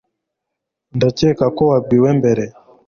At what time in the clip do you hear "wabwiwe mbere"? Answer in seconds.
1.71-2.43